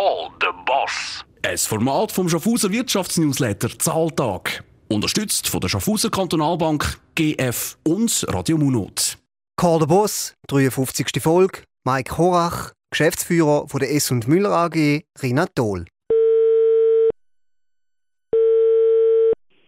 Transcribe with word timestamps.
Call 0.00 0.30
the 0.40 0.46
Boss. 0.64 1.26
Ein 1.42 1.58
Format 1.58 2.10
vom 2.10 2.26
Schaffhauser 2.26 2.72
Wirtschaftsnewsletter 2.72 3.68
Zahltag. 3.78 4.64
Unterstützt 4.88 5.46
von 5.46 5.60
der 5.60 5.68
Schaffhauser 5.68 6.08
Kantonalbank, 6.08 6.98
GF 7.16 7.76
und 7.86 8.24
Radio 8.28 8.56
Munot. 8.56 9.18
Call 9.58 9.80
the 9.80 9.86
Boss, 9.86 10.34
53. 10.48 11.22
Folge. 11.22 11.64
Mike 11.84 12.16
Horach, 12.16 12.72
Geschäftsführer 12.88 13.68
von 13.68 13.78
der 13.78 13.94
S. 13.94 14.10
Müller 14.10 14.52
AG, 14.52 15.02
Rina 15.22 15.44
Dohl. 15.54 15.84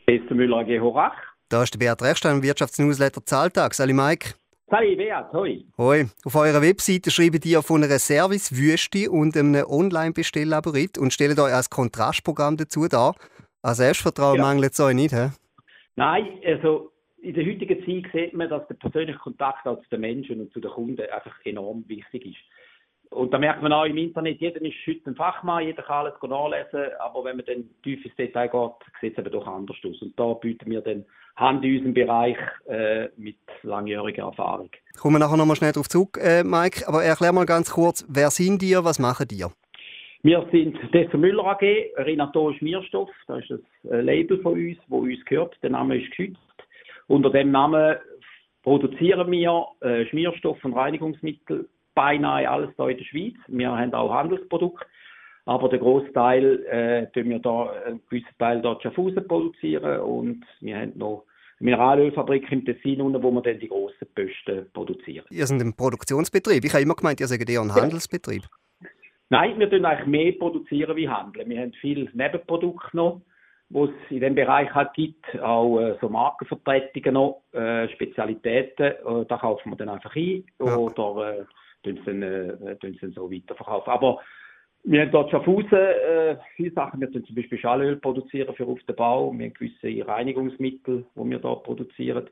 S. 0.07 0.23
Müller 0.31 0.61
AG 0.61 0.81
Horach. 0.81 1.13
Da 1.51 1.63
ist 1.63 1.75
der 1.75 1.79
Beat 1.79 2.01
Rechstein, 2.01 2.43
Wirtschaftsnewsletter 2.43 3.27
Zahltag. 3.27 3.75
Sali 3.75 3.93
Mike. 3.93 4.33
Sali 4.73 4.97
Beat, 4.97 5.31
hoi. 5.35 5.67
Hoi. 5.77 6.07
Auf 6.25 6.35
eurer 6.35 6.63
Webseite 6.63 7.11
schreibt 7.11 7.45
ihr 7.45 7.61
von 7.61 7.85
einer 7.85 7.99
Servicewüste 7.99 9.11
und 9.11 9.37
einem 9.37 9.67
Online-Bestelllabyrinth 9.67 10.97
und 10.97 11.13
stellt 11.13 11.39
euch 11.39 11.53
als 11.53 11.69
Kontrastprogramm 11.69 12.57
dazu 12.57 12.89
dar. 12.89 13.15
An 13.61 13.75
Selbstvertrauen 13.75 14.39
ja. 14.39 14.43
mangelt 14.43 14.73
es 14.73 14.81
euch 14.81 14.95
nicht, 14.95 15.13
hä? 15.13 15.29
Nein, 15.97 16.41
also 16.47 16.91
in 17.21 17.35
der 17.35 17.45
heutigen 17.45 17.85
Zeit 17.85 18.13
sieht 18.15 18.33
man, 18.33 18.49
dass 18.49 18.67
der 18.69 18.77
persönliche 18.77 19.19
Kontakt 19.19 19.65
zu 19.65 19.77
den 19.91 20.01
Menschen 20.01 20.41
und 20.41 20.51
zu 20.55 20.61
den 20.61 20.71
Kunden 20.71 21.03
einfach 21.03 21.37
enorm 21.45 21.85
wichtig 21.87 22.25
ist. 22.25 22.41
Und 23.13 23.33
da 23.33 23.39
merkt 23.39 23.63
man 23.63 23.73
auch 23.73 23.85
im 23.85 23.97
Internet, 23.97 24.41
jeder 24.41 24.61
ist 24.63 24.75
heute 24.87 25.11
ein 25.11 25.15
Fachmann, 25.15 25.65
jeder 25.65 25.83
kann 25.83 26.07
alles 26.07 26.15
nachlesen, 26.23 26.93
aber 26.99 27.25
wenn 27.25 27.37
man 27.37 27.47
dann 27.47 27.65
tief 27.83 28.05
ins 28.05 28.15
Detail 28.17 28.49
geht, 28.49 28.71
sieht 29.01 29.13
es 29.13 29.19
eben 29.19 29.33
doch 29.33 29.47
anders 29.47 29.77
aus. 29.87 30.01
Und 30.01 30.19
da 30.19 30.33
bieten 30.35 30.71
wir 30.71 30.81
dann 30.81 31.05
Hand 31.37 31.65
in 31.65 31.77
unserem 31.77 31.95
Bereich 31.95 32.37
äh, 32.67 33.09
mit 33.17 33.37
langjähriger 33.63 34.25
Erfahrung. 34.25 34.71
Kommen 34.99 35.17
wir 35.17 35.19
nachher 35.21 35.37
nochmal 35.37 35.57
schnell 35.57 35.73
darauf 35.73 35.89
zurück, 35.89 36.19
äh, 36.23 36.43
Mike, 36.43 36.87
aber 36.89 37.05
erklär 37.05 37.33
mal 37.33 37.47
ganz 37.47 37.71
kurz, 37.73 38.05
wer 38.09 38.31
sind 38.31 38.63
ihr, 38.63 38.85
was 38.85 38.99
machen 38.99 39.29
ihr? 39.31 39.51
Wir 40.23 40.47
sind 40.53 40.79
Dessler 40.95 41.19
Müller 41.19 41.45
AG, 41.47 41.63
Renato 41.97 42.53
Schmierstoff, 42.55 43.11
das 43.27 43.41
ist 43.41 43.51
das 43.51 43.91
äh, 43.91 44.01
Label 44.01 44.41
von 44.41 44.53
uns, 44.55 44.79
wo 44.89 44.99
uns 44.99 45.25
gehört, 45.25 45.57
der 45.63 45.71
Name 45.71 46.01
ist 46.01 46.11
geschützt. 46.11 46.39
Unter 47.09 47.31
dem 47.31 47.51
Namen 47.51 47.97
produzieren 48.63 49.31
wir 49.31 49.67
äh, 49.81 50.07
Schmierstoff 50.07 50.65
und 50.65 50.75
Reinigungsmittel 50.75 51.69
beinahe 51.95 52.49
alles 52.49 52.71
hier 52.77 52.89
in 52.89 52.99
der 52.99 53.05
Schweiz. 53.05 53.35
Wir 53.49 53.71
haben 53.71 53.95
auch 53.95 54.13
Handelsprodukte, 54.13 54.87
aber 55.45 55.69
der 55.69 55.79
Großteil 55.79 56.65
äh, 56.67 57.07
tun 57.13 57.31
wir 57.31 57.39
da, 57.39 57.71
einen 57.87 58.01
gewissen 58.09 58.37
Teil 58.39 58.61
dort 58.63 58.83
Schaffhausen 58.83 59.27
produzieren 59.27 60.01
und 60.01 60.45
wir 60.61 60.79
haben 60.79 60.93
noch 60.97 61.25
eine 61.61 61.71
Mineralölfabrik 61.71 62.51
im 62.51 62.65
Tessin, 62.65 63.01
wo 63.01 63.31
wir 63.31 63.43
dann 63.43 63.59
die 63.59 63.69
grossen 63.69 64.09
Posten 64.15 64.71
produzieren. 64.73 65.27
Ihr 65.31 65.47
seid 65.47 65.61
ein 65.61 65.75
Produktionsbetrieb. 65.75 66.65
Ich 66.65 66.73
habe 66.73 66.83
immer 66.83 66.95
gemeint, 66.95 67.21
ihr 67.21 67.27
seid 67.27 67.49
eher 67.49 67.61
ein 67.61 67.75
Handelsbetrieb. 67.75 68.43
Nein, 69.33 69.59
wir 69.59 69.71
tun 69.71 69.85
eigentlich 69.87 70.07
mehr 70.07 70.33
produzieren 70.33 70.95
wie 70.95 71.09
handeln. 71.09 71.49
Wir 71.49 71.63
haben 71.63 71.73
viele 71.81 72.11
Nebenprodukte 72.13 72.95
noch, 72.95 73.23
wo 73.71 73.87
es 73.87 73.93
in 74.11 74.21
dem 74.21 74.35
Bereich 74.35 74.73
halt 74.75 74.93
gibt, 74.93 75.25
auch 75.41 75.81
äh, 75.81 75.97
so 76.03 76.11
Markenvertretungen 76.11 77.15
noch, 77.15 77.43
äh, 77.53 77.89
Spezialitäten. 77.89 78.93
Äh, 78.93 79.25
da 79.27 79.39
kaufen 79.39 79.71
wir 79.71 79.77
dann 79.77 79.89
einfach 79.89 80.15
ein 80.15 80.45
ja. 80.61 80.77
oder 80.77 81.47
tun 81.83 81.97
sie 81.97 82.05
dann, 82.05 82.23
äh, 82.23 82.77
sie 82.81 82.99
dann 83.01 83.13
so 83.13 83.31
weiterverkaufen. 83.31 83.93
Aber 83.93 84.21
wir 84.85 85.03
haben 85.03 85.13
dort 85.13 85.31
Schaffhausen 85.31 85.79
äh, 85.79 86.37
viele 86.57 86.73
Sachen. 86.73 87.01
Wir 87.01 87.11
zum 87.13 87.35
Beispiel 87.35 87.59
Schallöl 87.59 87.97
produzieren 87.97 88.55
für 88.55 88.67
auf 88.67 88.83
den 88.83 88.97
Bau. 88.97 89.33
Wir 89.33 89.47
haben 89.47 89.55
gewisse 89.55 90.07
Reinigungsmittel, 90.07 91.05
die 91.15 91.31
wir 91.31 91.39
dort 91.39 91.65
produzieren. 91.65 92.29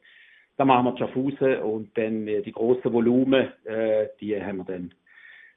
Da 0.56 0.64
machen 0.64 0.86
wir 0.86 0.98
Schaffhausen 0.98 1.58
und 1.60 1.96
dann 1.96 2.26
äh, 2.26 2.42
die 2.42 2.52
grossen 2.52 2.92
Volumen, 2.92 3.48
äh, 3.64 4.08
die 4.20 4.40
haben 4.42 4.58
wir 4.58 4.64
dann 4.64 4.94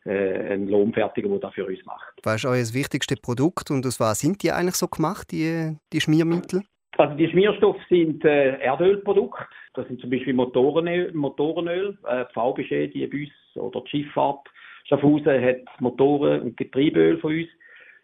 äh, 0.05 0.53
einen 0.53 0.67
Lohnfertiger, 0.67 1.29
der 1.29 1.39
das 1.39 1.53
für 1.53 1.65
uns 1.65 1.83
macht. 1.85 2.13
Was 2.23 2.35
ist 2.35 2.45
euer 2.45 2.73
wichtigste 2.73 3.15
Produkt 3.15 3.71
und 3.71 3.85
aus 3.85 3.99
was 3.99 4.19
sind 4.19 4.43
die 4.43 4.51
eigentlich 4.51 4.75
so 4.75 4.87
gemacht, 4.87 5.31
die, 5.31 5.75
die 5.91 6.01
Schmiermittel? 6.01 6.61
Also 6.97 7.15
die 7.15 7.29
Schmierstoffe 7.29 7.81
sind 7.89 8.23
äh, 8.23 8.59
Erdölprodukte. 8.59 9.45
Das 9.73 9.87
sind 9.87 9.99
zum 9.99 10.09
Beispiel 10.09 10.33
Motorenöl, 10.33 11.11
Motorenöl 11.13 11.97
äh, 12.07 12.25
VBG, 12.33 12.87
die 12.87 13.07
bei 13.07 13.21
uns, 13.21 13.31
oder 13.55 13.81
die 13.81 13.89
Schifffahrt. 13.89 14.47
Schaffhausen 14.85 15.41
hat 15.41 15.61
Motoren 15.79 16.41
und 16.41 16.57
Getriebeöl 16.57 17.17
von 17.19 17.33
uns. 17.33 17.47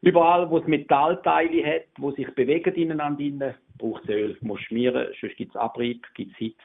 Überall, 0.02 0.50
wo 0.50 0.60
es 0.60 0.68
Metallteile 0.68 1.66
hat, 1.66 1.88
wo 1.98 2.12
sich 2.12 2.34
bewegen 2.34 2.74
ineinander, 2.76 3.22
innen, 3.22 3.54
braucht 3.78 4.04
es 4.04 4.10
Öl. 4.10 4.38
Muss 4.42 4.62
schmieren, 4.62 5.08
sonst 5.20 5.36
gibt 5.36 5.52
es 5.52 5.60
Abrieb, 5.60 6.08
gibt 6.14 6.32
es 6.32 6.38
Hitze 6.38 6.58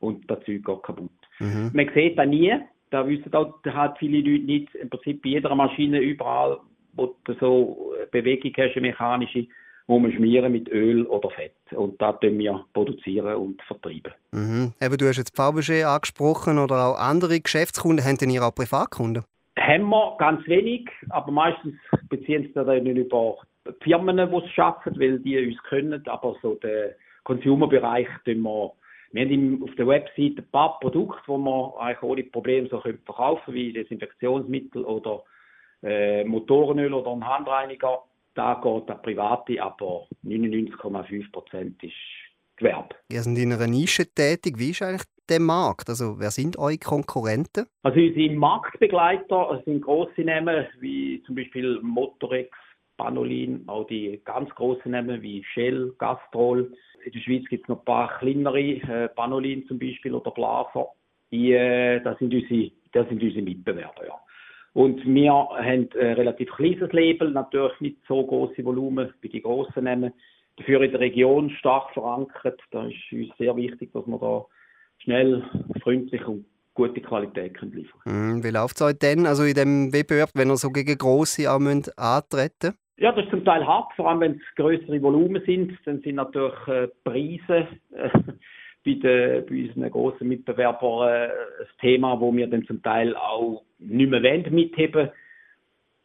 und 0.00 0.28
das 0.30 0.38
Zeug 0.40 0.64
geht 0.64 0.82
kaputt. 0.82 1.10
Mhm. 1.38 1.70
Man 1.72 1.90
sieht 1.94 2.18
das 2.18 2.26
nie. 2.26 2.52
Da 2.90 3.06
wissen 3.06 3.32
auch 3.34 3.54
halt 3.64 3.96
viele 3.98 4.18
Leute 4.18 4.44
nicht. 4.44 4.74
Im 4.74 4.90
Prinzip 4.90 5.22
bei 5.22 5.30
jeder 5.30 5.54
Maschine, 5.54 6.00
überall, 6.00 6.58
wo 6.94 7.14
du 7.24 7.34
so 7.34 7.94
Bewegung 8.10 8.52
hast, 8.56 8.76
eine 8.76 8.88
mechanische, 8.88 9.46
muss 9.86 10.02
man 10.02 10.12
schmieren 10.12 10.52
mit 10.52 10.68
Öl 10.68 11.06
oder 11.06 11.30
Fett. 11.30 11.54
Und 11.72 12.00
das 12.00 12.18
tun 12.20 12.38
wir 12.38 12.64
produzieren 12.72 13.34
und 13.36 13.62
vertreiben. 13.62 14.12
Mhm. 14.32 14.72
Eben, 14.80 14.96
du 14.98 15.08
hast 15.08 15.18
jetzt 15.18 15.36
VBG 15.36 15.84
angesprochen 15.84 16.58
oder 16.58 16.86
auch 16.86 16.98
andere 16.98 17.40
Geschäftskunden. 17.40 18.04
Haben 18.04 18.18
denn 18.18 18.30
ihr 18.30 18.42
auch 18.42 18.54
Privatkunden? 18.54 19.24
Haben 19.58 19.88
wir 19.88 20.16
ganz 20.18 20.46
wenig, 20.46 20.88
aber 21.10 21.30
meistens 21.32 21.74
beziehen 22.08 22.44
sie 22.44 22.52
dann 22.52 22.86
über 22.86 23.36
Firmen, 23.82 24.16
die 24.16 24.36
es 24.36 24.50
schaffen, 24.52 24.98
weil 24.98 25.18
die 25.18 25.46
uns 25.46 25.62
können. 25.64 26.02
Aber 26.06 26.36
so 26.40 26.54
den 26.54 26.92
Consumer-Bereich 27.24 28.08
tun 28.24 28.42
wir 28.42 28.72
wir 29.12 29.24
haben 29.24 29.62
auf 29.64 29.74
der 29.74 29.88
Website 29.88 30.38
ein 30.38 30.46
paar 30.52 30.78
Produkte, 30.78 31.20
die 31.26 31.36
man 31.36 31.72
eigentlich 31.78 32.02
ohne 32.02 32.22
Probleme 32.24 32.68
so 32.68 32.80
verkaufen 32.80 33.42
können, 33.44 33.56
wie 33.56 33.72
Desinfektionsmittel 33.72 34.84
oder 34.84 35.24
äh, 35.82 36.24
Motorenöl 36.24 36.94
oder 36.94 37.10
ein 37.10 37.26
Handreiniger 37.26 38.04
da 38.34 38.60
geht 38.62 38.88
der 38.88 38.94
Private, 38.94 39.62
aber 39.62 40.06
99,5 40.24 41.32
Prozent 41.32 41.82
ist 41.82 41.92
Gewerbe. 42.56 42.94
Ihr 43.10 43.22
seid 43.22 43.38
in 43.38 43.52
einer 43.52 43.66
Nische 43.66 44.06
tätig. 44.06 44.58
Wie 44.58 44.70
ist 44.70 44.82
eigentlich 44.82 45.04
der 45.28 45.40
Markt? 45.40 45.88
Also, 45.88 46.18
wer 46.18 46.30
sind 46.30 46.58
eure 46.58 46.78
Konkurrenten? 46.78 47.66
Also, 47.82 48.00
unsere 48.00 48.34
Marktbegleiter 48.34 49.62
sind 49.64 49.82
grosse 49.82 50.20
Namen 50.22 50.66
wie 50.80 51.22
zum 51.26 51.34
Beispiel 51.34 51.80
Motorex, 51.82 52.50
Panolin, 52.96 53.64
auch 53.66 53.86
die 53.86 54.20
ganz 54.24 54.50
grossen 54.50 54.92
Namen 54.92 55.22
wie 55.22 55.42
Shell, 55.54 55.94
Gastrol. 55.98 56.72
In 57.04 57.12
der 57.12 57.20
Schweiz 57.20 57.44
gibt 57.48 57.64
es 57.64 57.68
noch 57.68 57.78
ein 57.78 57.84
paar 57.86 58.18
kleinere, 58.18 58.60
äh, 58.60 59.08
Panolin 59.08 59.66
zum 59.66 59.78
Beispiel 59.78 60.14
oder 60.14 60.30
Blaser. 60.30 60.88
Die, 61.32 61.52
äh, 61.52 62.00
das, 62.02 62.18
sind 62.18 62.34
unsere, 62.34 62.70
das 62.92 63.08
sind 63.08 63.22
unsere 63.22 63.42
Mitbewerber, 63.42 64.06
ja. 64.06 64.20
Und 64.72 65.04
wir 65.04 65.32
haben 65.32 65.58
ein 65.58 65.88
relativ 65.94 66.50
kleines 66.52 66.92
Label, 66.92 67.30
natürlich 67.30 67.80
nicht 67.80 67.98
so 68.06 68.24
große 68.24 68.64
Volumen 68.64 69.12
wie 69.20 69.28
die 69.28 69.42
grossen 69.42 69.84
nehmen. 69.84 70.12
Dafür 70.56 70.82
in 70.82 70.92
der 70.92 71.00
Region 71.00 71.50
stark 71.50 71.92
verankert. 71.92 72.60
Da 72.70 72.86
ist 72.86 73.12
uns 73.12 73.36
sehr 73.38 73.56
wichtig, 73.56 73.92
dass 73.92 74.06
wir 74.06 74.18
da 74.18 74.44
schnell, 74.98 75.42
freundlich 75.82 76.24
und 76.26 76.44
gute 76.74 77.00
Qualität 77.00 77.54
können 77.54 77.72
liefern 77.72 78.00
können. 78.04 78.38
Mm, 78.38 78.44
wie 78.44 78.50
läuft 78.50 78.76
es 78.76 78.82
euch 78.82 78.98
denn 78.98 79.26
also 79.26 79.44
in 79.44 79.54
dem 79.54 79.92
Wettbewerb, 79.92 80.30
wenn 80.34 80.50
ihr 80.50 80.56
so 80.56 80.70
gegen 80.70 80.96
grosse 80.96 81.50
auch 81.50 81.58
müsst 81.58 81.98
antreten 81.98 82.74
Ja, 82.96 83.12
das 83.12 83.24
ist 83.24 83.30
zum 83.30 83.44
Teil 83.44 83.66
hart, 83.66 83.92
vor 83.96 84.08
allem 84.08 84.20
wenn 84.20 84.32
es 84.34 84.54
größere 84.56 85.02
Volumen 85.02 85.42
sind. 85.44 85.76
Dann 85.84 86.00
sind 86.00 86.16
natürlich 86.16 86.68
äh, 86.68 86.88
Preise 87.04 87.66
äh, 87.92 88.10
bei, 88.84 88.94
den, 88.94 89.46
bei 89.46 89.68
unseren 89.68 89.90
grossen 89.90 90.28
Mitbewerbern 90.28 91.08
äh, 91.08 91.24
ein 91.26 91.66
Thema, 91.80 92.20
wo 92.20 92.34
wir 92.34 92.46
dann 92.46 92.64
zum 92.66 92.82
Teil 92.82 93.14
auch 93.16 93.62
nicht 93.78 94.10
mehr 94.10 94.22
wollen, 94.22 94.54
mitheben. 94.54 95.08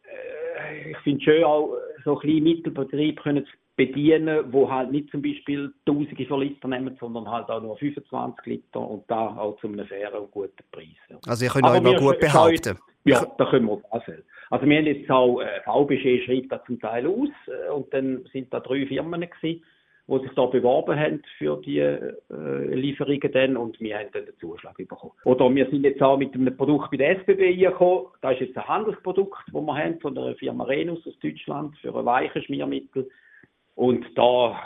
Äh, 0.04 0.90
ich 0.90 0.98
finde 0.98 1.18
es 1.18 1.24
schön, 1.24 1.44
auch 1.44 1.76
so 2.04 2.16
kleine 2.16 2.40
Mittelbetriebe 2.40 3.20
können 3.20 3.44
zu 3.44 3.52
bedienen, 3.76 4.52
wo 4.52 4.70
halt 4.70 4.90
nicht 4.90 5.10
zum 5.10 5.22
Beispiel 5.22 5.72
Tausende 5.84 6.26
von 6.26 6.40
Liter 6.40 6.68
nehmen, 6.68 6.96
sondern 6.98 7.30
halt 7.30 7.48
auch 7.50 7.62
nur 7.62 7.76
25 7.76 8.46
Liter 8.46 8.80
und 8.80 9.04
da 9.08 9.36
auch 9.36 9.58
zu 9.60 9.68
einem 9.68 9.86
fairen 9.86 10.22
und 10.22 10.30
guten 10.30 10.64
Preis. 10.72 11.20
Also 11.26 11.44
ihr 11.44 11.50
könnt 11.50 11.66
euch 11.66 11.82
mal 11.82 11.96
gut 11.96 12.18
behalten. 12.18 12.78
Ja, 13.04 13.24
da 13.38 13.44
können 13.48 13.66
wir 13.66 13.72
uns 13.74 13.84
anstellen. 13.92 14.24
Also 14.50 14.66
wir 14.66 14.78
haben 14.78 14.86
jetzt 14.86 15.10
auch, 15.10 15.40
äh, 15.40 15.60
VBG 15.64 16.24
schreibt 16.24 16.52
da 16.52 16.64
zum 16.64 16.80
Teil 16.80 17.06
aus 17.06 17.28
äh, 17.46 17.70
und 17.70 17.92
dann 17.92 18.24
sind 18.32 18.52
da 18.52 18.60
drei 18.60 18.86
Firmen 18.86 19.20
gewesen, 19.20 19.62
die 20.08 20.18
sich 20.20 20.32
da 20.36 20.46
beworben 20.46 20.98
haben 20.98 21.22
für 21.38 21.60
die 21.62 21.78
äh, 21.80 22.74
Lieferungen 22.74 23.32
dann 23.32 23.56
und 23.56 23.80
wir 23.80 23.98
haben 23.98 24.08
dann 24.12 24.24
den 24.24 24.38
Zuschlag 24.38 24.76
bekommen. 24.76 25.12
Oder 25.24 25.52
wir 25.52 25.68
sind 25.68 25.84
jetzt 25.84 26.00
auch 26.00 26.16
mit 26.16 26.32
einem 26.34 26.56
Produkt 26.56 26.90
bei 26.92 26.96
der 26.96 27.18
SBB 27.20 27.56
gekommen. 27.56 28.06
Das 28.22 28.34
ist 28.34 28.40
jetzt 28.40 28.56
ein 28.56 28.68
Handelsprodukt, 28.68 29.38
das 29.52 29.54
wir 29.54 29.74
haben 29.74 30.00
von 30.00 30.14
der 30.14 30.36
Firma 30.36 30.64
Renus 30.64 31.04
aus 31.06 31.18
Deutschland 31.20 31.76
für 31.78 31.94
ein 31.94 32.04
weiches 32.04 32.44
Schmiermittel. 32.44 33.08
Und 33.74 34.06
da 34.14 34.56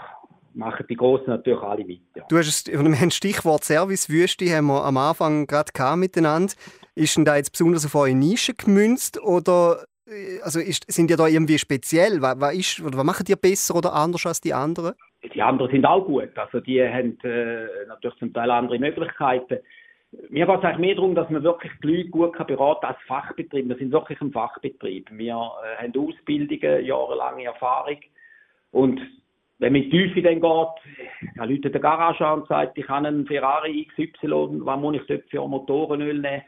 machen 0.52 0.86
die 0.88 0.96
Großen 0.96 1.26
natürlich 1.26 1.62
alle 1.62 1.84
mit. 1.84 2.02
Ja. 2.14 2.24
Du 2.28 2.36
hast 2.36 2.68
ein 2.68 3.10
Stichwort 3.10 3.64
Servicewüste 3.64 4.44
haben 4.54 4.66
wir 4.66 4.84
am 4.84 4.96
Anfang 4.96 5.46
gerade 5.46 5.96
miteinander. 5.96 6.52
Ist 6.94 7.16
denn 7.16 7.24
da 7.24 7.36
jetzt 7.36 7.52
besonders 7.52 7.86
auf 7.86 7.94
eure 7.94 8.14
Nische 8.14 8.54
gemünzt 8.54 9.20
oder 9.22 9.84
äh, 10.06 10.40
also 10.42 10.60
ist, 10.60 10.90
sind 10.92 11.10
die 11.10 11.16
da 11.16 11.26
irgendwie 11.26 11.58
speziell? 11.58 12.20
Was, 12.20 12.40
was, 12.40 12.54
ist, 12.54 12.84
was 12.84 13.04
machen 13.04 13.24
die 13.24 13.36
besser 13.36 13.76
oder 13.76 13.94
anders 13.94 14.26
als 14.26 14.40
die 14.40 14.52
anderen? 14.52 14.94
Die 15.22 15.42
anderen 15.42 15.70
sind 15.70 15.84
auch 15.84 16.04
gut. 16.04 16.36
Also 16.36 16.60
die 16.60 16.82
haben 16.82 17.18
äh, 17.24 17.86
natürlich 17.88 18.18
zum 18.18 18.32
Teil 18.32 18.50
andere 18.50 18.78
Möglichkeiten. 18.78 19.58
mir 20.30 20.46
geht 20.46 20.58
es 20.58 20.64
eigentlich 20.64 20.78
mehr 20.78 20.94
darum, 20.94 21.14
dass 21.14 21.28
man 21.28 21.42
wirklich 21.42 21.72
die 21.82 21.96
Leute 21.96 22.08
gut 22.08 22.46
beraten 22.46 22.80
kann 22.80 22.90
als 22.90 23.02
Fachbetrieb. 23.06 23.68
Wir 23.68 23.76
sind 23.76 23.92
wirklich 23.92 24.20
ein 24.20 24.32
Fachbetrieb. 24.32 25.10
Wir 25.10 25.34
äh, 25.34 25.82
haben 25.82 26.08
Ausbildungen, 26.08 26.84
jahrelange 26.84 27.44
Erfahrung. 27.44 27.98
Und 28.70 29.00
wenn 29.58 29.74
man 29.74 29.82
in 29.82 29.90
die 29.90 30.08
Tiefe 30.08 30.22
dann 30.22 30.40
geht, 30.40 31.36
dann 31.36 31.48
Leute 31.50 31.70
der 31.70 31.80
Garage 31.80 32.26
an 32.26 32.40
und 32.40 32.48
sagt, 32.48 32.78
ich 32.78 32.88
habe 32.88 33.08
einen 33.08 33.26
Ferrari 33.26 33.86
XY, 33.94 34.64
was 34.64 34.80
muss 34.80 34.96
ich 34.96 35.06
dort 35.06 35.28
für 35.28 35.46
Motorenöl 35.46 36.18
nehmen? 36.18 36.42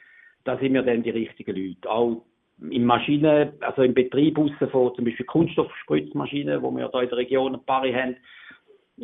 Da 0.44 0.56
sind 0.56 0.72
wir 0.72 0.82
dann 0.82 1.02
die 1.02 1.10
richtigen 1.10 1.54
Leute. 1.54 1.90
Auch 1.90 2.24
in 2.70 2.84
Maschinen, 2.86 3.52
also 3.60 3.82
im 3.82 3.92
Betrieb 3.92 4.36
von 4.36 4.94
zum 4.94 5.04
Beispiel 5.04 5.26
Kunststoffspritzmaschinen, 5.26 6.62
wo 6.62 6.70
wir 6.70 6.90
hier 6.90 7.02
in 7.02 7.08
der 7.08 7.18
Region 7.18 7.54
ein 7.54 7.64
paar 7.66 7.82
haben, 7.82 8.16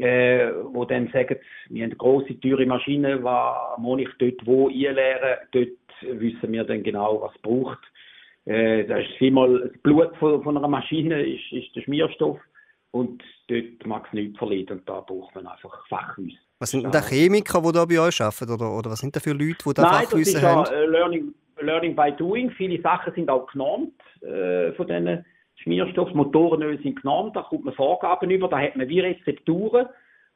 äh, 0.01 0.53
wo 0.73 0.85
dann 0.85 1.09
sagen, 1.09 1.37
wir 1.69 1.83
haben 1.83 1.91
eine 1.91 1.97
grosse, 1.97 2.39
teure 2.41 2.67
Maschine, 2.67 3.23
was 3.23 3.79
muss 3.79 4.01
ich 4.01 4.09
dort 4.19 4.47
wo 4.47 4.69
einleeren, 4.69 5.39
dort 5.53 6.21
wissen 6.21 6.53
wir 6.53 6.65
dann 6.65 6.83
genau, 6.83 7.21
was 7.23 7.35
es 7.35 7.43
braucht. 7.43 7.79
Äh, 8.45 8.85
das 8.85 9.01
ist 9.01 9.17
vielmal 9.19 9.69
das 9.69 9.83
Blut 9.83 10.17
von, 10.17 10.43
von 10.43 10.57
einer 10.57 10.69
Maschine, 10.69 11.23
ist, 11.23 11.53
ist 11.53 11.75
der 11.75 11.83
Schmierstoff 11.83 12.39
und 12.93 13.23
dort 13.49 13.87
mag 13.87 14.07
es 14.07 14.13
nichts 14.13 14.39
verlieren 14.39 14.79
und 14.79 14.89
da 14.89 15.01
braucht 15.01 15.35
man 15.35 15.47
einfach 15.47 15.87
Fachwissen. 15.89 16.39
Was 16.59 16.71
sind 16.71 16.83
denn 16.83 16.91
da 16.91 17.01
Chemiker, 17.01 17.63
die 17.63 17.73
da 17.73 17.85
bei 17.85 18.01
euch 18.01 18.21
arbeiten 18.21 18.53
oder, 18.53 18.77
oder 18.77 18.91
was 18.91 19.01
sind 19.01 19.15
da 19.15 19.21
für 19.21 19.33
Leute, 19.33 19.59
die 19.65 19.75
da 19.75 19.83
Nein, 19.83 20.05
Fachwissen 20.05 20.41
das 20.41 20.43
haben? 20.43 20.63
ist 20.65 20.71
ja 20.71 20.85
Learning, 20.85 21.35
Learning 21.61 21.95
by 21.95 22.13
Doing. 22.17 22.51
Viele 22.51 22.81
Sachen 22.83 23.13
sind 23.15 23.31
auch 23.31 23.47
genormt 23.53 23.95
äh, 24.23 24.73
von 24.73 24.87
diesen 24.87 25.25
Schmierstoffen. 25.63 26.17
Motorenöl 26.17 26.79
sind 26.83 27.01
genormt, 27.03 27.37
da 27.37 27.43
kommt 27.43 27.65
man 27.65 27.75
Vorgaben 27.75 28.31
über, 28.31 28.49
da 28.49 28.59
hat 28.59 28.77
man 28.77 28.89
wie 28.89 29.01
Rezepturen, 29.01 29.87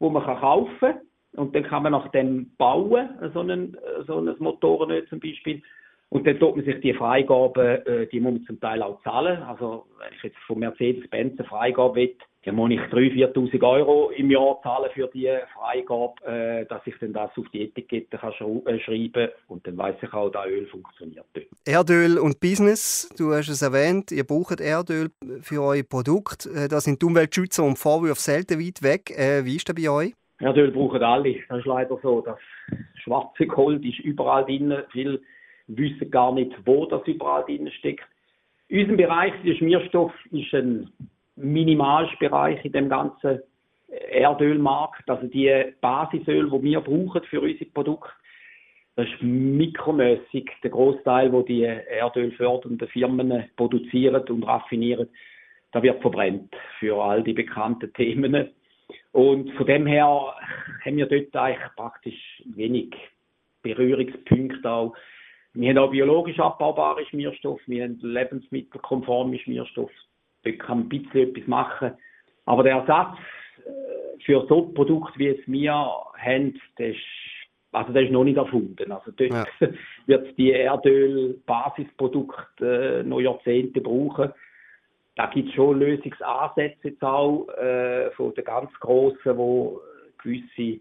die 0.00 0.08
man 0.08 0.24
kann 0.24 0.40
kaufen 0.40 0.78
kann 0.80 1.00
und 1.34 1.54
dann 1.54 1.64
kann 1.64 1.82
man 1.82 1.92
nach 1.92 2.08
dem 2.08 2.54
bauen, 2.56 3.08
so 3.32 3.40
ein, 3.40 3.76
so 4.06 4.18
ein 4.18 4.34
Motorenöl 4.38 5.06
zum 5.08 5.20
Beispiel. 5.20 5.62
Und 6.10 6.26
dann 6.26 6.38
tut 6.38 6.56
man 6.56 6.64
sich 6.66 6.78
die 6.82 6.92
Freigaben, 6.92 7.86
äh, 7.86 8.06
die 8.08 8.20
muss 8.20 8.34
man 8.34 8.44
zum 8.44 8.60
Teil 8.60 8.82
auch 8.82 9.00
zahlen. 9.02 9.42
Also 9.44 9.86
wenn 9.98 10.12
ich 10.14 10.22
jetzt 10.22 10.36
von 10.46 10.58
Mercedes-Benz 10.58 11.38
eine 11.38 11.48
Freigabe 11.48 11.94
will, 11.94 12.14
dann 12.44 12.56
muss 12.56 12.70
ich 12.70 12.80
3'000, 12.80 13.32
4'000 13.32 13.62
Euro 13.66 14.10
im 14.10 14.30
Jahr 14.30 14.60
zahlen 14.62 14.90
für 14.92 15.08
die 15.08 15.30
Freigabe, 15.54 16.14
äh, 16.26 16.66
dass 16.66 16.86
ich 16.86 16.98
dann 16.98 17.14
das 17.14 17.30
auf 17.38 17.48
die 17.54 17.62
Etikette 17.62 18.18
kann 18.18 18.32
äh, 18.66 18.78
schreiben 18.80 19.30
und 19.48 19.66
dann 19.66 19.78
weiß 19.78 19.96
ich 20.02 20.12
auch, 20.12 20.30
dass 20.30 20.46
Öl 20.48 20.66
funktioniert 20.66 21.24
dort. 21.32 21.46
Erdöl 21.64 22.18
und 22.18 22.40
Business, 22.40 23.08
du 23.16 23.32
hast 23.32 23.48
es 23.48 23.62
erwähnt, 23.62 24.10
ihr 24.10 24.24
braucht 24.24 24.60
Erdöl 24.60 25.10
für 25.42 25.62
euer 25.62 25.84
Produkt. 25.84 26.46
Äh, 26.46 26.66
Da 26.68 26.80
sind 26.80 27.00
die 27.00 27.06
Umweltschützer 27.06 27.62
und 27.62 27.78
Vorwürfe 27.78 28.20
selten 28.20 28.58
weit 28.58 28.82
weg. 28.82 29.10
Äh, 29.16 29.44
Wie 29.44 29.56
ist 29.56 29.68
das 29.68 29.76
bei 29.76 29.88
euch? 29.88 30.12
Erdöl 30.40 30.72
brauchen 30.72 31.02
alle. 31.04 31.36
Das 31.48 31.60
ist 31.60 31.66
leider 31.66 31.96
so. 32.02 32.20
Das 32.20 32.38
schwarze 33.04 33.46
Gold 33.46 33.84
ist 33.84 34.00
überall 34.00 34.44
drin. 34.44 34.74
Viele 34.90 35.20
wissen 35.68 36.10
gar 36.10 36.32
nicht, 36.34 36.50
wo 36.64 36.86
das 36.86 37.06
überall 37.06 37.44
drin 37.44 37.70
steckt. 37.78 38.04
Unser 38.68 38.96
Bereich, 38.96 39.32
der 39.44 39.54
Schmierstoff, 39.54 40.12
ist 40.32 40.52
ein 40.54 40.90
Minimalbereich 41.36 42.64
in 42.64 42.72
dem 42.72 42.88
ganzen 42.88 43.40
Erdölmarkt. 44.10 45.08
Also 45.08 45.28
die 45.28 45.72
Basisöl, 45.80 46.50
die 46.50 46.62
wir 46.62 46.80
brauchen 46.80 47.22
für 47.30 47.40
unsere 47.40 47.66
Produkte, 47.66 48.10
das 48.96 49.06
ist 49.06 49.22
mikromäßig 49.22 50.50
der 50.62 50.70
Großteil, 50.70 51.32
wo 51.32 51.42
die 51.42 51.62
erdölfördernden 51.62 52.88
Firmen 52.88 53.44
produzieren 53.56 54.22
und 54.28 54.42
raffinieren, 54.42 55.08
da 55.72 55.82
wird 55.82 56.02
verbrennt 56.02 56.54
für 56.78 57.02
all 57.02 57.22
die 57.22 57.32
bekannten 57.32 57.92
Themen. 57.94 58.50
Und 59.12 59.50
von 59.52 59.66
dem 59.66 59.86
her 59.86 60.34
haben 60.84 60.96
wir 60.96 61.06
dort 61.06 61.34
eigentlich 61.34 61.74
praktisch 61.76 62.42
wenig 62.54 62.94
Berührungspunkte 63.62 64.70
auch. 64.70 64.94
Wir 65.54 65.70
haben 65.70 65.78
auch 65.78 65.90
biologisch 65.90 66.38
abbaubare 66.38 67.04
Schmierstoffe, 67.06 67.60
wir 67.66 67.84
haben 67.84 67.98
lebensmittelkonforme 68.00 69.38
Schmierstoffe. 69.38 69.92
Dort 70.44 70.58
kann 70.58 70.78
man 70.78 70.86
ein 70.86 70.88
bisschen 70.88 71.30
etwas 71.30 71.46
machen. 71.46 71.92
Aber 72.46 72.62
der 72.62 72.76
Ersatz 72.76 73.18
äh, 73.64 74.22
für 74.24 74.46
so 74.48 74.66
ein 74.66 74.74
Produkt, 74.74 75.18
wie 75.18 75.28
es 75.28 75.40
wir 75.46 75.72
haben, 75.72 76.60
der 76.78 76.90
ist, 76.90 76.98
also 77.72 77.92
der 77.92 78.02
ist 78.02 78.12
noch 78.12 78.24
nicht 78.24 78.36
erfunden. 78.36 78.92
Also 78.92 79.10
dort 79.12 79.30
Ja. 79.30 79.46
wird 80.06 80.36
die 80.38 80.52
Erdöl-Basisprodukte 80.52 83.00
äh, 83.00 83.02
noch 83.02 83.20
Jahrzehnte 83.20 83.80
brauchen. 83.80 84.32
Da 85.16 85.26
gibt 85.26 85.48
es 85.48 85.54
schon 85.54 85.80
Lösungsansätze 85.80 86.88
jetzt 86.88 87.02
auch 87.02 87.48
äh, 87.48 88.10
von 88.12 88.32
den 88.34 88.44
ganz 88.44 88.70
Grossen, 88.80 89.36
wo 89.36 89.80
gewisse, 90.22 90.80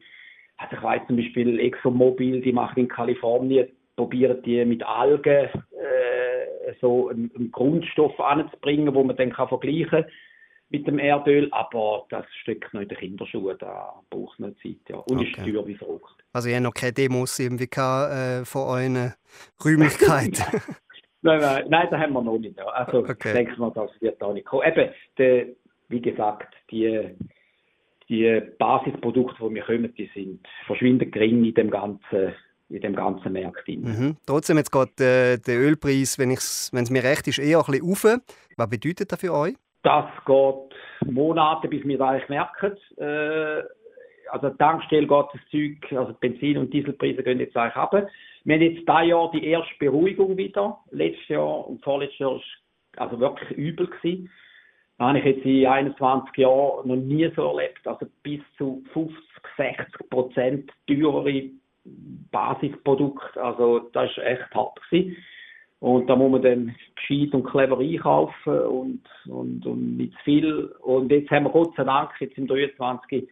also 0.57 0.75
ich 0.75 0.83
weiß 0.83 1.01
zum 1.07 1.17
Beispiel 1.17 1.59
ExxonMobil, 1.59 2.41
die 2.41 2.53
machen 2.53 2.79
in 2.79 2.87
Kalifornien, 2.87 3.67
probieren 3.95 4.41
die 4.43 4.63
mit 4.65 4.83
Algen 4.83 5.49
äh, 5.49 6.73
so 6.79 7.09
einen, 7.09 7.31
einen 7.35 7.51
Grundstoff 7.51 8.19
anzubringen, 8.19 8.93
wo 8.93 9.03
man 9.03 9.15
dann 9.17 9.31
kann 9.31 9.47
vergleichen 9.49 10.05
mit 10.69 10.87
dem 10.87 10.99
Erdöl, 10.99 11.49
aber 11.51 12.05
das 12.09 12.25
steckt 12.41 12.73
noch 12.73 12.81
in 12.81 12.87
den 12.87 12.97
Kinderschuhen, 12.97 13.57
da 13.59 13.93
braucht 14.09 14.33
es 14.35 14.39
noch 14.39 14.55
Zeit. 14.63 14.77
Ja. 14.87 14.97
Und 14.97 15.21
ist 15.21 15.37
Okay. 15.37 15.51
teuer 15.51 15.67
wie 15.67 15.75
verrückt. 15.75 16.20
Also 16.33 16.49
ihr 16.49 16.55
habt 16.55 16.63
noch 16.63 16.73
keine 16.73 16.93
Demos 16.93 17.37
irgendwie 17.39 17.67
gehabt, 17.67 18.13
äh, 18.13 18.45
von 18.45 18.61
euren 18.63 19.13
Räumlichkeiten. 19.63 20.43
Nein, 21.23 21.39
nein, 21.39 21.65
nein, 21.69 21.87
das 21.91 21.99
haben 21.99 22.13
wir 22.13 22.21
noch 22.23 22.39
nicht. 22.39 22.59
Also 22.59 22.99
Okay. 23.07 23.33
denke 23.33 23.55
mal, 23.59 23.71
das 23.75 23.91
wird 23.99 24.21
auch 24.23 24.33
nicht 24.33 24.47
kommen. 24.47 24.63
Eben, 24.67 24.89
der, 25.19 25.45
wie 25.89 26.01
gesagt, 26.01 26.51
die, 26.71 27.09
die 28.09 28.41
Basisprodukte, 28.57 29.35
die 29.47 29.53
wir 29.53 29.61
kommen, 29.63 29.93
die 29.95 30.09
sind 30.15 30.39
verschwindend 30.65 31.11
gering 31.11 31.43
in 31.43 31.53
dem 31.53 31.69
ganzen, 31.69 32.33
in 32.69 32.81
dem 32.81 32.95
ganzen 32.95 33.33
Markt. 33.33 33.67
mhm. 33.67 34.17
Trotzdem, 34.25 34.57
jetzt 34.57 34.71
geht 34.71 34.99
äh, 34.99 35.37
der 35.37 35.59
Ölpreis, 35.59 36.17
wenn 36.17 36.31
es 36.31 36.71
mir 36.89 37.03
recht 37.03 37.27
ist, 37.27 37.37
eher 37.37 37.59
ein 37.59 37.65
bisschen 37.71 37.87
rauf. 37.87 38.21
Was 38.57 38.69
bedeutet 38.69 39.11
das 39.11 39.19
für 39.19 39.31
euch? 39.31 39.53
Das 39.83 40.05
geht 40.25 41.11
Monate, 41.11 41.67
bis 41.67 41.83
wir 41.85 41.97
das 41.99 42.07
eigentlich 42.09 42.29
merken. 42.29 42.77
Äh, 42.97 43.61
also 44.31 44.49
Tankstelle 44.51 45.07
geht 45.07 45.25
das 45.33 45.41
Zeug, 45.51 45.99
also 45.99 46.13
Benzin- 46.19 46.57
und 46.57 46.73
Dieselpreise 46.73 47.23
gehen 47.23 47.39
jetzt 47.39 47.55
eigentlich 47.55 47.75
runter. 47.75 48.07
Wir 48.43 48.55
haben 48.55 48.61
jetzt 48.61 48.87
dieses 48.87 49.07
Jahr 49.07 49.31
die 49.31 49.45
erste 49.45 49.73
Beruhigung 49.79 50.37
wieder. 50.37 50.79
Letztes 50.91 51.27
Jahr 51.27 51.67
und 51.67 51.83
vorletztes 51.83 52.19
Jahr 52.19 52.33
war 52.33 52.41
also 52.97 53.19
wirklich 53.19 53.51
übel. 53.51 53.87
Gewesen. 53.87 54.29
Das 54.97 55.07
habe 55.07 55.19
ich 55.19 55.25
jetzt 55.25 55.45
in 55.45 55.65
21 55.65 56.37
Jahren 56.37 56.87
noch 56.87 56.95
nie 56.95 57.29
so 57.35 57.47
erlebt. 57.47 57.85
Also 57.85 58.05
bis 58.23 58.41
zu 58.57 58.83
50, 58.93 59.17
60 59.57 60.09
Prozent 60.09 60.71
teurere 60.87 61.49
Basisprodukte. 62.31 63.43
Also 63.43 63.79
das 63.93 64.09
ist 64.11 64.17
echt 64.19 64.53
hart 64.53 64.79
gewesen. 64.89 65.17
Und 65.79 66.07
da 66.07 66.15
muss 66.15 66.31
man 66.31 66.43
dann 66.43 66.75
gescheit 66.95 67.33
und 67.33 67.43
clever 67.43 67.79
einkaufen 67.79 68.59
und, 68.59 69.01
und, 69.25 69.65
und 69.65 69.97
nicht 69.97 70.13
zu 70.13 70.23
viel. 70.23 70.65
Und 70.81 71.11
jetzt 71.11 71.31
haben 71.31 71.45
wir 71.45 71.49
Gott 71.49 71.75
sei 71.75 71.83
Dank, 71.83 72.11
jetzt 72.19 72.37
im 72.37 72.45
23. 72.45 73.27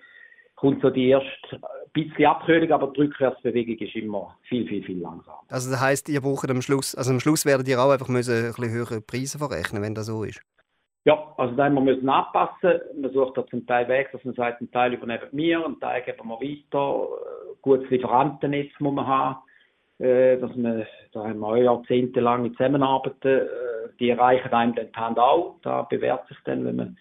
kommt 0.60 0.82
so 0.82 0.90
die 0.90 1.10
erste 1.10 1.60
bisschen 1.94 2.26
Abkühlung, 2.26 2.72
aber 2.72 2.92
die 2.94 3.02
Rückwärtsbewegung 3.02 3.78
ist 3.78 3.96
immer 3.96 4.36
viel, 4.48 4.68
viel, 4.68 4.84
viel 4.84 5.00
langsamer. 5.00 5.40
Also 5.50 5.72
das 5.72 5.82
heisst, 5.82 6.10
ihr 6.10 6.22
braucht 6.22 6.50
am 6.50 6.62
Schluss, 6.62 6.96
also 6.96 7.12
am 7.12 7.20
Schluss 7.20 7.46
werdet 7.46 7.68
ihr 7.68 7.80
auch 7.80 7.92
einfach 7.92 8.10
müssen 8.10 8.36
ein 8.36 8.54
bisschen 8.54 8.72
höhere 8.72 9.02
Preise 9.02 9.40
verrechnen, 9.40 9.82
wenn 9.82 9.96
das 9.96 10.08
so 10.08 10.24
ist. 10.24 10.42
Ja, 11.06 11.34
also 11.38 11.56
da 11.56 11.70
wir 11.70 11.82
müssen 11.82 12.10
anpassen. 12.10 12.82
Man 13.02 13.12
sucht 13.12 13.38
da 13.38 13.48
zum 13.48 13.66
Teil 13.66 13.88
weg, 13.88 14.10
dass 14.12 14.24
man 14.26 14.36
sagt, 14.36 14.60
einen 14.60 14.72
Teil 14.72 14.94
übernehmen 14.94 15.30
wir, 15.32 15.66
einen 15.66 15.80
Teil 15.80 16.04
geben 16.04 16.28
wir 16.28 16.40
weiter. 16.40 17.04
Äh, 17.04 17.56
Gutes 17.62 17.90
Lieferantennetz 17.90 18.72
muss 18.80 18.94
man 18.94 19.08
haben. 19.08 19.38
Äh, 20.00 20.38
dass 20.38 20.56
man, 20.56 20.86
da 21.14 21.24
haben 21.24 21.40
wir 21.40 21.48
auch 21.48 21.56
jahrzehntelange 21.56 22.52
Zusammenarbeiten. 22.52 23.28
Äh, 23.28 23.48
die 24.00 24.10
erreichen 24.10 24.52
einem 24.52 24.76
dann 24.76 24.92
die 24.92 25.00
Hand 25.00 25.20
auch. 25.20 25.56
Da 25.64 25.84
bewährt 25.84 26.28
sich 26.28 26.38
dann, 26.46 26.66
wenn 26.66 26.76
man 26.76 26.98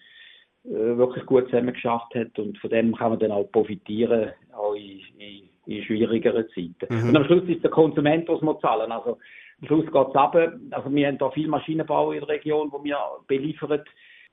wirklich 0.69 1.25
gut 1.25 1.45
zusammen 1.45 1.73
geschafft 1.73 2.13
hat. 2.15 2.37
Und 2.37 2.57
von 2.59 2.69
dem 2.69 2.95
kann 2.95 3.11
man 3.11 3.19
dann 3.19 3.31
auch 3.31 3.51
profitieren, 3.51 4.31
auch 4.53 4.73
in, 4.73 5.01
in, 5.17 5.49
in 5.65 5.83
schwierigeren 5.83 6.45
Zeiten. 6.49 6.93
Mhm. 6.93 7.09
Und 7.09 7.17
am 7.17 7.25
Schluss 7.25 7.47
ist 7.47 7.63
der 7.63 7.71
Konsument, 7.71 8.27
was 8.27 8.41
man 8.41 8.59
zahlen. 8.59 8.91
Also 8.91 9.17
am 9.61 9.67
Schluss 9.67 9.85
geht 9.85 10.07
es 10.09 10.15
ab. 10.15 10.35
Also 10.35 10.93
wir 10.93 11.07
haben 11.07 11.17
da 11.17 11.29
viel 11.31 11.47
Maschinenbau 11.47 12.11
in 12.11 12.19
der 12.19 12.29
Region, 12.29 12.71
wo 12.71 12.83
wir 12.83 12.97
beliefern. 13.27 13.81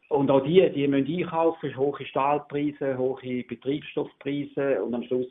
Und 0.08 0.30
auch 0.30 0.44
die, 0.44 0.70
die 0.70 0.86
müssen 0.86 1.12
einkaufen, 1.12 1.76
hohe 1.76 2.06
Stahlpreise, 2.06 2.96
hohe 2.96 3.42
Betriebsstoffpreise 3.42 4.82
und 4.82 4.94
am 4.94 5.02
Schluss 5.02 5.26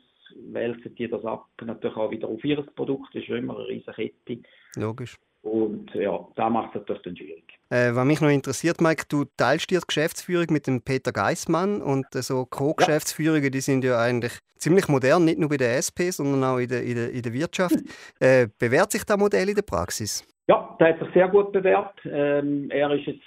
wälzen 0.52 0.94
die 0.96 1.08
das 1.08 1.24
ab, 1.24 1.46
natürlich 1.64 1.96
auch 1.96 2.10
wieder 2.10 2.28
auf 2.28 2.44
ihr 2.44 2.62
Produkt. 2.74 3.14
Das 3.14 3.22
ist 3.22 3.28
ja 3.28 3.36
immer 3.36 3.56
eine 3.56 3.68
riesige 3.68 3.92
Kette. 3.92 4.42
Logisch. 4.76 5.16
Und 5.46 5.94
ja, 5.94 6.26
da 6.34 6.50
macht 6.50 6.70
es 6.70 6.80
natürlich 6.80 7.02
dann 7.02 7.16
schwierig. 7.16 7.44
Äh, 7.70 7.94
was 7.94 8.04
mich 8.04 8.20
noch 8.20 8.30
interessiert, 8.30 8.80
Mike, 8.80 9.04
du 9.08 9.26
teilst 9.36 9.70
dir 9.70 9.78
die 9.78 9.86
Geschäftsführung 9.86 10.46
mit 10.50 10.66
dem 10.66 10.82
Peter 10.82 11.12
Geissmann 11.12 11.80
und 11.80 12.06
äh, 12.16 12.22
so 12.22 12.46
Co-Geschäftsführungen, 12.46 13.52
die 13.52 13.60
sind 13.60 13.84
ja 13.84 13.96
eigentlich 14.00 14.32
ziemlich 14.56 14.88
modern, 14.88 15.24
nicht 15.24 15.38
nur 15.38 15.48
bei 15.48 15.56
der 15.56 15.78
SP, 15.78 16.10
sondern 16.10 16.42
auch 16.42 16.58
in 16.58 16.68
der, 16.68 16.82
in 16.82 16.96
der, 16.96 17.10
in 17.12 17.22
der 17.22 17.32
Wirtschaft. 17.32 17.76
Äh, 18.18 18.48
bewährt 18.58 18.90
sich 18.90 19.04
das 19.04 19.18
Modell 19.18 19.48
in 19.48 19.54
der 19.54 19.62
Praxis? 19.62 20.26
Ja, 20.48 20.74
der 20.80 20.88
hat 20.88 20.98
sich 21.00 21.08
sehr 21.12 21.28
gut 21.28 21.52
bewährt. 21.52 21.94
Ähm, 22.04 22.70
er 22.70 22.90
ist 22.92 23.06
jetzt 23.06 23.22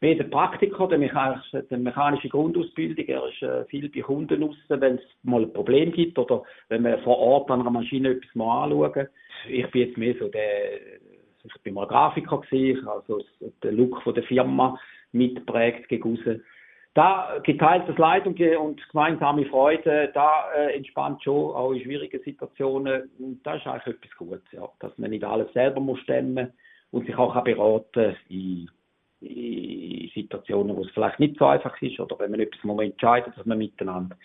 mehr 0.00 0.14
der 0.14 0.24
Praktiker, 0.24 0.86
der 0.88 0.98
mechanische, 0.98 1.62
der 1.62 1.78
mechanische 1.78 2.28
Grundausbildung. 2.28 3.06
Er 3.06 3.26
ist 3.28 3.42
äh, 3.42 3.64
viel 3.66 3.88
bei 3.88 4.00
Kunden 4.00 4.42
raus, 4.42 4.56
wenn 4.68 4.96
es 4.96 5.00
mal 5.22 5.42
ein 5.42 5.52
Problem 5.52 5.90
gibt 5.92 6.18
oder 6.18 6.42
wenn 6.68 6.82
man 6.82 7.00
vor 7.02 7.18
Ort 7.18 7.50
an 7.50 7.60
einer 7.60 7.70
Maschine 7.70 8.10
etwas 8.10 8.34
mal 8.34 8.64
anschauen. 8.64 9.08
Ich 9.48 9.70
bin 9.70 9.88
jetzt 9.88 9.96
mehr 9.96 10.14
so 10.18 10.28
der, 10.28 10.80
ich 11.54 11.62
bin 11.62 11.74
mal 11.74 11.86
Grafiker 11.86 12.40
gewesen, 12.40 12.86
also 12.88 13.20
der 13.62 13.72
Look 13.72 14.02
von 14.02 14.14
der 14.14 14.24
Firma 14.24 14.78
mitprägt 15.12 15.88
gegen. 15.88 16.42
Da 16.94 17.38
geteiltes 17.42 17.98
Leid 17.98 18.26
und, 18.26 18.40
und 18.40 18.88
gemeinsame 18.88 19.44
Freude, 19.46 20.10
da 20.14 20.50
äh, 20.56 20.74
entspannt 20.76 21.22
schon 21.22 21.54
auch 21.54 21.72
in 21.72 21.82
schwierigen 21.82 22.22
Situationen. 22.22 23.10
Und 23.18 23.46
das 23.46 23.56
ist 23.58 23.66
eigentlich 23.66 23.96
etwas 23.96 24.16
Gutes, 24.16 24.52
ja, 24.52 24.66
dass 24.80 24.96
man 24.96 25.10
nicht 25.10 25.22
alles 25.22 25.52
selber 25.52 25.80
muss 25.80 26.00
stemmen 26.00 26.54
und 26.90 27.04
sich 27.04 27.16
auch 27.16 27.38
beraten 27.44 28.16
in 28.30 28.70
in 29.20 30.10
Situationen, 30.14 30.76
wo 30.76 30.82
es 30.82 30.90
vielleicht 30.90 31.18
nicht 31.20 31.38
so 31.38 31.46
einfach 31.46 31.80
ist 31.80 31.98
oder 31.98 32.18
wenn 32.18 32.30
man 32.30 32.40
etwas 32.40 32.62
mal 32.64 32.82
entscheidet, 32.82 33.36
dass 33.36 33.46
man 33.46 33.58
miteinander 33.58 34.16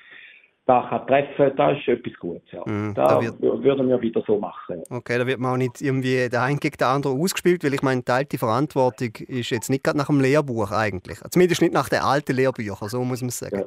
da 0.71 0.87
kann 0.87 1.05
treffen, 1.05 1.51
das 1.57 1.77
ist 1.79 1.87
etwas 1.89 2.13
Gutes. 2.13 2.49
Ja. 2.51 2.61
Mm, 2.61 2.93
da, 2.95 3.07
da 3.07 3.21
wird, 3.21 3.41
würden 3.41 3.89
wir 3.89 4.01
wieder 4.01 4.23
so 4.25 4.39
machen. 4.39 4.81
Okay, 4.89 5.17
da 5.17 5.27
wird 5.27 5.39
man 5.39 5.51
auch 5.53 5.57
nicht 5.57 5.81
irgendwie 5.81 6.29
der 6.29 6.43
eine 6.43 6.59
gegen 6.59 6.77
den 6.77 6.87
anderen 6.87 7.19
ausgespielt, 7.19 7.65
weil 7.65 7.73
ich 7.73 7.81
meine, 7.81 8.05
teilte 8.05 8.37
Verantwortung 8.37 9.09
ist 9.27 9.49
jetzt 9.49 9.69
nicht 9.69 9.83
gerade 9.83 9.97
nach 9.97 10.07
dem 10.07 10.21
Lehrbuch 10.21 10.71
eigentlich. 10.71 11.17
Zumindest 11.29 11.61
nicht 11.61 11.73
nach 11.73 11.89
den 11.89 11.99
alten 11.99 12.37
Lehrbüchern, 12.37 12.87
so 12.87 13.03
muss 13.03 13.21
man 13.21 13.31
sagen. 13.31 13.59
Ja. 13.59 13.65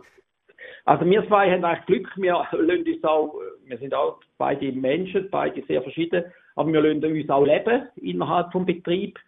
Also 0.87 1.05
wir 1.05 1.27
zwei 1.27 1.51
haben 1.51 1.65
eigentlich 1.65 1.87
Glück, 1.87 2.09
wir, 2.17 2.37
uns 2.53 3.05
auch, 3.05 3.35
wir 3.65 3.79
sind 3.79 3.95
auch 3.95 4.21
beide 4.39 4.73
Menschen, 4.73 5.29
beide 5.31 5.63
sehr 5.67 5.83
verschieden, 5.83 6.25
aber 6.57 6.73
wir 6.73 6.81
lassen 6.81 7.05
uns 7.05 7.31
auch 7.31 7.45
leben 7.45 7.87
innerhalb 7.97 8.51
des 8.53 8.65
Betriebs. 8.65 9.21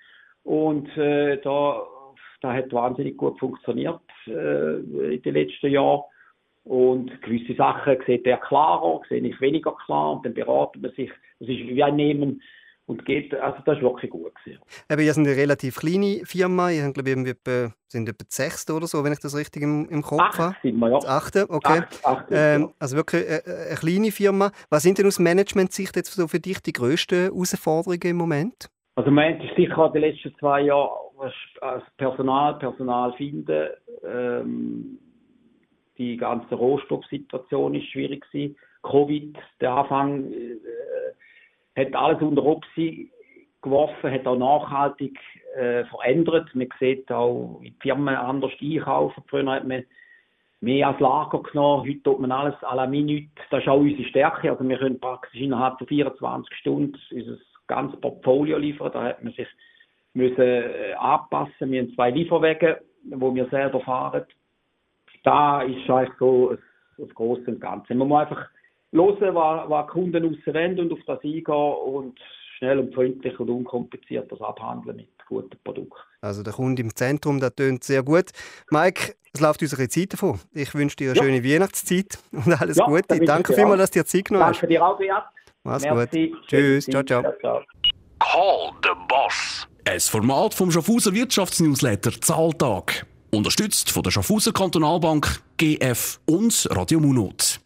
Und 0.44 0.88
äh, 0.96 1.38
da, 1.42 1.82
da 2.40 2.52
hat 2.54 2.72
wahnsinnig 2.72 3.18
gut 3.18 3.38
funktioniert 3.38 4.00
äh, 4.26 4.76
in 5.14 5.22
den 5.22 5.34
letzten 5.34 5.70
Jahren. 5.70 6.04
Und 6.66 7.22
gewisse 7.22 7.54
Sachen 7.54 7.96
sieht 8.08 8.26
er 8.26 8.38
klarer, 8.38 9.00
sehe 9.08 9.20
ich 9.20 9.40
weniger 9.40 9.72
klar 9.86 10.14
und 10.14 10.26
dann 10.26 10.34
beraten 10.34 10.82
wir 10.82 10.90
sich. 10.90 11.10
Das 11.38 11.48
ist 11.48 11.58
wie 11.58 11.80
ein 11.80 11.94
Nehmen 11.94 12.42
und 12.86 13.04
geht, 13.04 13.32
also 13.34 13.58
das 13.64 13.76
ist 13.76 13.84
wirklich 13.84 14.10
gut 14.10 14.34
gewesen. 14.34 14.60
Eben, 14.90 15.00
ihr 15.00 15.12
seid 15.12 15.26
eine 15.26 15.36
relativ 15.36 15.76
kleine 15.76 16.22
Firma, 16.24 16.70
ihr 16.70 16.82
habt, 16.82 16.94
glaube 16.94 17.10
ich, 17.10 17.16
etwa, 17.28 17.72
sind 17.86 18.08
etwa 18.08 18.24
sechste 18.28 18.72
oder 18.72 18.88
so, 18.88 19.04
wenn 19.04 19.12
ich 19.12 19.20
das 19.20 19.36
richtig 19.36 19.62
im, 19.62 19.88
im 19.90 20.02
Kopf 20.02 20.20
Acht 20.20 20.38
habe. 20.40 20.56
sind 20.60 20.76
wir, 20.76 20.90
ja. 20.90 20.98
achte, 21.06 21.46
okay. 21.48 21.82
Acht, 21.82 22.04
acht 22.04 22.26
ähm, 22.32 22.62
ja. 22.62 22.68
Also 22.80 22.96
wirklich 22.96 23.28
eine, 23.28 23.42
eine, 23.44 23.76
kleine 23.76 24.10
Firma. 24.10 24.50
Was 24.68 24.82
sind 24.82 24.98
denn 24.98 25.06
aus 25.06 25.20
Management-Sicht 25.20 25.94
jetzt 25.94 26.14
so 26.14 26.26
für 26.26 26.40
dich 26.40 26.60
die 26.62 26.72
grössten 26.72 27.30
Herausforderungen 27.30 28.10
im 28.10 28.16
Moment? 28.16 28.70
Also 28.96 29.12
man 29.12 29.34
hat 29.34 29.56
sicher 29.56 29.86
in 29.86 29.92
den 29.92 30.02
letzten 30.02 30.34
zwei 30.40 30.62
Jahren 30.62 30.90
als 31.60 31.84
Personal, 31.96 32.58
Personal 32.58 33.12
finden. 33.12 33.68
Ähm, 34.04 34.98
die 35.98 36.16
ganze 36.16 36.54
Rohstoffsituation 36.54 37.74
ist 37.74 37.88
schwierig 37.90 38.24
gewesen. 38.30 38.56
Covid, 38.82 39.36
der 39.60 39.72
Anfang 39.72 40.32
äh, 40.32 41.84
hat 41.84 41.94
alles 41.94 42.22
unter 42.22 42.44
Opsi 42.44 43.10
geworfen, 43.62 44.10
hat 44.10 44.26
auch 44.26 44.36
nachhaltig 44.36 45.18
äh, 45.56 45.84
verändert. 45.84 46.54
Man 46.54 46.68
sieht 46.78 47.10
auch, 47.10 47.58
wie 47.60 47.70
die 47.70 47.80
Firmen 47.80 48.14
anders 48.14 48.52
einkaufen. 48.60 49.22
Früher 49.28 49.50
hat 49.50 49.66
man 49.66 49.84
mehr 50.60 50.88
als 50.88 51.00
Lager 51.00 51.42
genommen, 51.42 51.88
heute 51.88 52.02
tut 52.02 52.20
man 52.20 52.32
alles 52.32 52.54
à 52.62 52.74
la 52.74 52.86
Minute. 52.86 53.28
Das 53.50 53.62
ist 53.62 53.68
auch 53.68 53.78
unsere 53.78 54.08
Stärke. 54.08 54.50
Also 54.50 54.66
wir 54.66 54.78
können 54.78 55.00
praktisch 55.00 55.40
innerhalb 55.40 55.78
von 55.78 55.86
24 55.86 56.56
Stunden 56.56 56.98
unser 57.10 57.36
ganzes 57.66 58.00
Portfolio 58.00 58.58
liefern. 58.58 58.92
Da 58.92 59.02
hat 59.02 59.24
man 59.24 59.32
sich 59.32 59.48
müssen 60.14 60.40
äh, 60.40 60.94
anpassen. 60.98 61.70
Wir 61.70 61.82
haben 61.82 61.94
zwei 61.94 62.10
Lieferwege, 62.10 62.80
wo 63.10 63.34
wir 63.34 63.46
selber 63.48 63.80
fahren. 63.80 64.24
Da 65.26 65.62
ist 65.62 65.90
eigentlich 65.90 66.16
so 66.20 66.56
das 66.98 67.14
Große 67.14 67.42
und 67.48 67.60
Ganze. 67.60 67.96
Man 67.96 68.06
muss 68.06 68.20
einfach 68.20 68.48
hören, 68.92 69.34
was, 69.34 69.68
was 69.68 69.88
Kunden 69.88 70.24
rausrennen 70.24 70.78
und 70.78 70.92
auf 70.92 71.00
das 71.04 71.18
eingehen 71.24 71.44
und 71.44 72.16
schnell 72.56 72.78
und 72.78 72.94
freundlich 72.94 73.38
und 73.40 73.50
unkompliziert 73.50 74.30
das 74.30 74.40
abhandeln 74.40 74.98
mit 74.98 75.08
guten 75.28 75.58
Produkten. 75.64 75.98
Also 76.20 76.44
der 76.44 76.52
Kunde 76.52 76.80
im 76.80 76.94
Zentrum, 76.94 77.40
das 77.40 77.56
tönt 77.56 77.82
sehr 77.82 78.04
gut. 78.04 78.30
Mike, 78.70 79.16
es 79.34 79.40
läuft 79.40 79.62
unsere 79.62 79.88
Zeit 79.88 80.12
davon. 80.12 80.38
Ich 80.54 80.72
wünsche 80.76 80.94
dir 80.94 81.10
eine 81.10 81.18
ja. 81.18 81.24
schöne 81.24 81.44
Weihnachtszeit 81.44 82.18
und 82.30 82.60
alles 82.60 82.76
ja, 82.76 82.86
Gute. 82.86 83.18
Danke 83.18 83.52
vielmals, 83.52 83.80
dass 83.80 83.90
du 83.90 83.98
dir 83.98 84.06
Zeit 84.06 84.26
genommen 84.26 84.46
hast. 84.46 84.62
Danke 84.62 84.68
dir 84.68 84.86
auch, 84.86 84.96
Beat. 84.96 85.24
Mach's 85.64 85.82
Merci. 85.82 86.28
gut. 86.28 86.46
Tschüss. 86.46 86.84
Ciao, 86.86 87.02
ciao. 87.02 87.22
Call 88.20 88.70
the 88.84 88.90
Boss. 89.08 89.66
Ein 89.84 89.98
Format 89.98 90.54
vom 90.54 90.70
Schaffhauser 90.70 91.12
Wirtschaftsnewsletter 91.12 92.12
Zahltag. 92.20 93.04
Unterstützt 93.30 93.90
von 93.90 94.02
der 94.02 94.10
Schaffhauser 94.10 94.52
Kantonalbank, 94.52 95.42
GF 95.56 96.20
und 96.26 96.68
Radio 96.70 97.00
Munot. 97.00 97.60